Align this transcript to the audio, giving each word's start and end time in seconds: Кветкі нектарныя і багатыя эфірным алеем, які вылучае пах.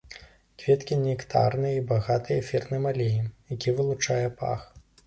Кветкі 0.63 0.97
нектарныя 1.01 1.75
і 1.81 1.85
багатыя 1.93 2.41
эфірным 2.45 2.83
алеем, 2.95 3.33
які 3.57 3.69
вылучае 3.79 4.25
пах. 4.43 4.71